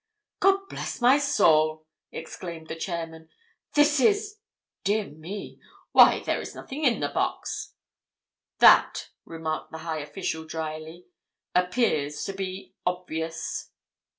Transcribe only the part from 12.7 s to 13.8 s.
obvious."